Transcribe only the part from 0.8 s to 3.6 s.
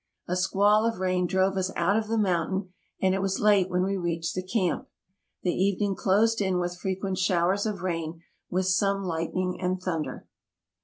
of rain drove us out of the mountain, and it was